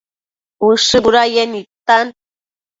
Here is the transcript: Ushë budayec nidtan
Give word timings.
Ushë 0.69 0.97
budayec 1.05 1.47
nidtan 1.53 2.05